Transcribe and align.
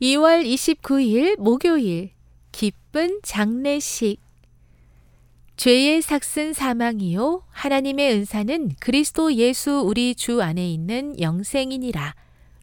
2월 0.00 0.46
29일 0.46 1.38
목요일 1.38 2.12
기쁜 2.52 3.20
장례식 3.22 4.18
죄의 5.58 6.00
삭슨 6.00 6.54
사망이요 6.54 7.42
하나님의 7.50 8.14
은사는 8.14 8.76
그리스도 8.80 9.34
예수 9.34 9.82
우리 9.84 10.14
주 10.14 10.40
안에 10.40 10.72
있는 10.72 11.20
영생이니라. 11.20 12.14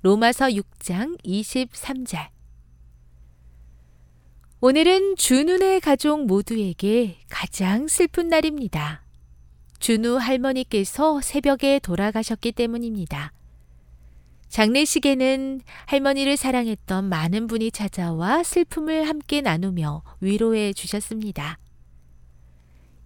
로마서 0.01 0.47
6장 0.47 1.23
23절 1.23 2.29
오늘은 4.59 5.15
준우네 5.17 5.81
가족 5.81 6.25
모두에게 6.25 7.17
가장 7.29 7.87
슬픈 7.87 8.29
날입니다. 8.29 9.03
준우 9.77 10.17
할머니께서 10.17 11.21
새벽에 11.21 11.77
돌아가셨기 11.77 12.53
때문입니다. 12.53 13.31
장례식에는 14.49 15.61
할머니를 15.85 16.37
사랑했던 16.37 17.05
많은 17.05 17.47
분이 17.47 17.71
찾아와 17.71 18.43
슬픔을 18.43 19.07
함께 19.07 19.41
나누며 19.41 20.03
위로해 20.21 20.73
주셨습니다. 20.73 21.59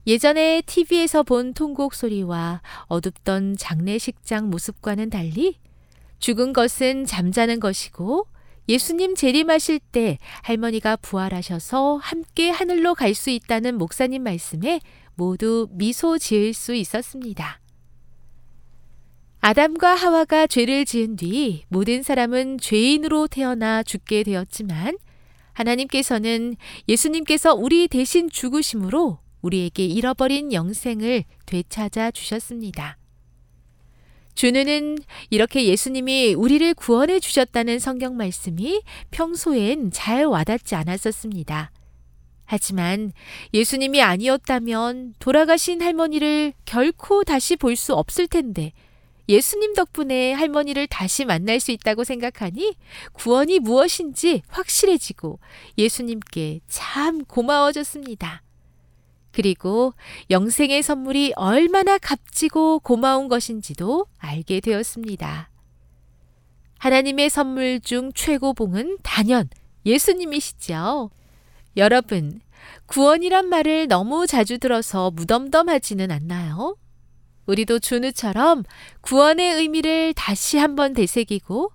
예전에 0.08 0.62
TV에서 0.66 1.23
본 1.23 1.54
통곡 1.54 1.94
소리와 1.94 2.62
어둡던 2.85 3.58
장례식장 3.58 4.49
모습과는 4.49 5.09
달리 5.09 5.59
죽은 6.20 6.54
것은 6.54 7.05
잠자는 7.05 7.60
것이고 7.60 8.27
예수님 8.68 9.16
재림하실 9.16 9.80
때 9.91 10.18
할머니가 10.44 10.96
부활하셔서 10.98 11.98
함께 11.98 12.49
하늘로 12.49 12.96
갈 12.96 13.13
수 13.13 13.30
있다는 13.30 13.77
목사님 13.77 14.23
말씀에 14.23 14.80
모두 15.16 15.68
미소 15.71 16.18
지을 16.18 16.54
수 16.54 16.73
있었습니다. 16.73 17.61
아담과 19.41 19.95
하와가 19.95 20.45
죄를 20.45 20.86
지은 20.86 21.16
뒤 21.16 21.63
모든 21.68 22.04
사람은 22.04 22.59
죄인으로 22.59 23.27
태어나 23.27 23.82
죽게 23.82 24.22
되었지만 24.22 24.98
하나님께서는 25.54 26.55
예수님께서 26.88 27.55
우리 27.55 27.88
대신 27.88 28.29
죽으심으로 28.29 29.18
우리에게 29.41 29.84
잃어버린 29.84 30.54
영생을 30.54 31.24
되찾아 31.48 32.12
주셨습니다. 32.12 32.98
주는 34.35 34.98
이렇게 35.32 35.66
예수님이 35.66 36.35
우리를 36.35 36.76
구원해 36.76 37.20
주셨다는 37.20 37.79
성경 37.79 38.16
말씀이 38.16 38.82
평소엔 39.10 39.90
잘 39.91 40.26
와닿지 40.26 40.76
않았었습니다. 40.76 41.71
하지만 42.46 43.12
예수님이 43.55 44.04
아니었다면 44.04 45.16
돌아가신 45.20 45.82
할머니를 45.82 46.54
결코 46.66 47.23
다시 47.23 47.55
볼 47.55 47.76
수 47.76 47.96
없을 47.96 48.27
텐데 48.27 48.71
예수님 49.30 49.74
덕분에 49.74 50.34
할머니를 50.34 50.88
다시 50.88 51.26
만날 51.26 51.60
수 51.60 51.72
있다고 51.72 52.04
생각하니 52.04 52.76
구원이 53.14 53.60
무엇인지 53.60 54.41
확실해지고 54.48 55.40
예수님께 55.78 56.60
참 56.68 57.24
고마워졌습니다. 57.26 58.44
그리고 59.32 59.94
영생의 60.30 60.84
선물이 60.84 61.34
얼마나 61.36 61.98
값지고 61.98 62.80
고마운 62.80 63.30
것인지도 63.30 64.06
알게 64.18 64.59
되었습니다. 64.59 65.50
하나님의 66.80 67.30
선물 67.30 67.80
중 67.80 68.12
최고봉은 68.13 68.97
단연 69.03 69.47
예수님이시죠. 69.85 71.12
여러분, 71.78 72.41
구원이란 72.88 73.47
말을 73.47 73.88
너무 73.88 74.28
자주 74.28 74.58
들어서 74.58 75.12
무덤덤하지는 75.12 76.12
않나요? 76.12 76.75
우리도 77.46 77.80
준우처럼 77.80 78.64
구원의 79.02 79.56
의미를 79.56 80.14
다시 80.14 80.58
한번 80.58 80.94
되새기고 80.94 81.72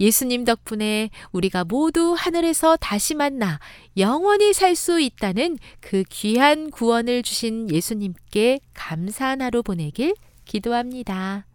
예수님 0.00 0.44
덕분에 0.44 1.10
우리가 1.32 1.64
모두 1.64 2.14
하늘에서 2.16 2.76
다시 2.76 3.14
만나 3.14 3.58
영원히 3.96 4.52
살 4.52 4.76
수 4.76 5.00
있다는 5.00 5.58
그 5.80 6.04
귀한 6.08 6.70
구원을 6.70 7.22
주신 7.22 7.68
예수님께 7.70 8.60
감사한 8.74 9.42
하루 9.42 9.62
보내길 9.62 10.14
기도합니다. 10.44 11.46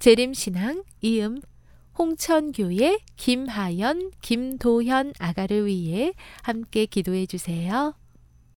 재림신앙 0.00 0.82
이음 1.00 1.40
홍천교회 1.96 2.98
김하연, 3.16 4.10
김도현 4.20 5.12
아가를 5.18 5.66
위해 5.66 6.14
함께 6.42 6.86
기도해 6.86 7.26
주세요. 7.26 7.94